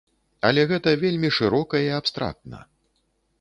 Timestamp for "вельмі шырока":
1.03-1.83